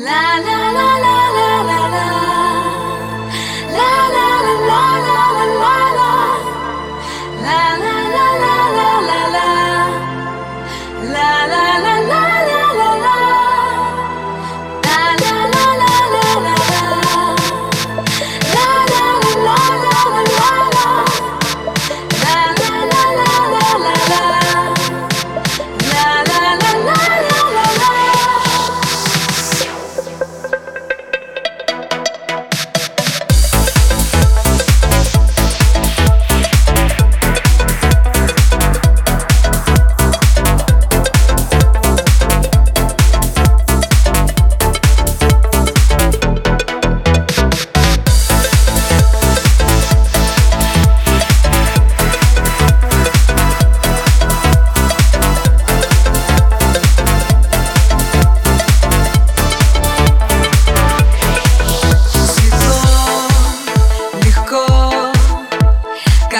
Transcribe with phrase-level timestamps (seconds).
[0.00, 0.59] La la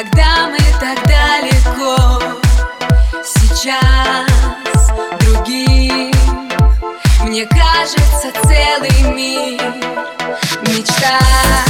[0.00, 2.38] Когда мы так далеко
[3.22, 4.88] Сейчас
[5.20, 6.10] другим.
[7.24, 9.60] Мне кажется целый мир
[10.62, 11.69] Мечта.